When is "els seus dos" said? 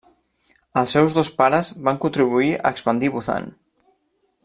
0.81-1.29